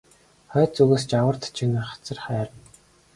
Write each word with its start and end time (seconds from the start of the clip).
Хойд 0.51 0.71
зүгээс 0.75 1.03
жавар 1.11 1.35
тачигнаж 1.41 1.85
хацар 1.89 2.19
хайрна. 2.25 2.59